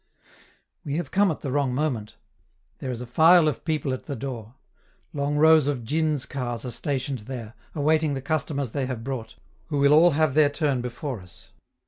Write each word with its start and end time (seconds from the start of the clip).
We 0.83 0.95
have 0.95 1.11
come 1.11 1.29
at 1.29 1.41
the 1.41 1.51
wrong 1.51 1.75
moment; 1.75 2.15
there 2.79 2.89
is 2.89 3.01
a 3.01 3.05
file 3.05 3.47
of 3.47 3.63
people 3.63 3.93
at 3.93 4.05
the 4.05 4.15
door. 4.15 4.55
Long 5.13 5.35
rows 5.37 5.67
of 5.67 5.83
djins' 5.85 6.25
cars 6.25 6.65
are 6.65 6.71
stationed 6.71 7.19
there, 7.29 7.53
awaiting 7.75 8.15
the 8.15 8.19
customers 8.23 8.71
they 8.71 8.87
have 8.87 9.03
brought, 9.03 9.35
who 9.67 9.77
will 9.77 9.93
all 9.93 10.11
have 10.17 10.33
their 10.33 10.49
turn 10.49 10.81
before 10.81 11.21
us. 11.21 11.51